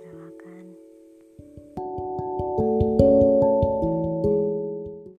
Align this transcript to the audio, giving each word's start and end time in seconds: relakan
relakan 0.00 0.71